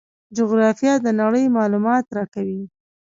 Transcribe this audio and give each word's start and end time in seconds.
جغرافیه 0.35 0.93
د 1.05 1.07
نړۍ 1.21 1.45
معلومات 1.57 2.05
راکوي. 2.17 2.63